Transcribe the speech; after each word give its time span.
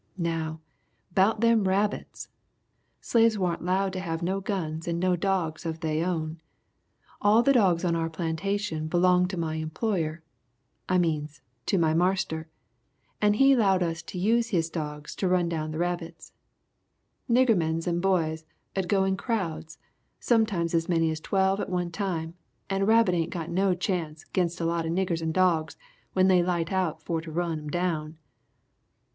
"Now, 0.17 0.61
'bout 1.13 1.41
them 1.41 1.67
rabbits! 1.67 2.27
Slaves 3.01 3.37
warn't 3.37 3.63
'lowed 3.63 3.93
to 3.93 3.99
have 3.99 4.23
no 4.23 4.39
guns 4.39 4.87
and 4.87 4.99
no 4.99 5.15
dogs 5.15 5.63
of 5.63 5.81
they 5.81 6.03
own. 6.03 6.41
All 7.21 7.43
the 7.43 7.53
dogs 7.53 7.85
on 7.85 7.95
our 7.95 8.09
plantation 8.09 8.87
belonged 8.87 9.29
to 9.29 9.37
my 9.37 9.57
employer 9.57 10.23
I 10.89 10.97
means, 10.97 11.43
to 11.67 11.77
my 11.77 11.93
marster, 11.93 12.47
and 13.21 13.35
he 13.35 13.55
'lowed 13.55 13.83
us 13.83 14.01
to 14.01 14.17
use 14.17 14.47
his 14.47 14.71
dogs 14.71 15.13
to 15.17 15.27
run 15.27 15.47
down 15.47 15.69
the 15.69 15.77
rabbits. 15.77 16.33
Nigger 17.29 17.55
mens 17.55 17.85
and 17.85 18.01
boys 18.01 18.43
'ud 18.75 18.87
go 18.89 19.03
in 19.03 19.15
crowds, 19.15 19.77
sometimes 20.19 20.73
as 20.73 20.89
many 20.89 21.11
as 21.11 21.19
twelve 21.19 21.59
at 21.59 21.69
one 21.69 21.91
time, 21.91 22.33
and 22.71 22.81
a 22.81 22.85
rabbit 22.87 23.13
ain't 23.13 23.29
got 23.29 23.51
no 23.51 23.75
chance 23.75 24.25
'ginst 24.33 24.59
a 24.59 24.65
lot 24.65 24.83
of 24.87 24.91
niggers 24.93 25.21
and 25.21 25.35
dogs 25.35 25.77
when 26.13 26.27
they 26.27 26.41
light 26.41 26.71
out 26.71 27.03
for 27.03 27.21
to 27.21 27.31
run 27.31 27.59
'im 27.59 27.67
down! 27.67 28.17